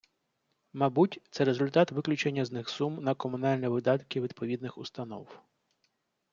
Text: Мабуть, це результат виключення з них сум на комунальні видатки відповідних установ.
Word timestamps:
Мабуть, 0.73 1.21
це 1.31 1.45
результат 1.45 1.91
виключення 1.91 2.45
з 2.45 2.51
них 2.51 2.69
сум 2.69 3.03
на 3.03 3.13
комунальні 3.13 3.67
видатки 3.67 4.21
відповідних 4.21 4.77
установ. 4.77 5.39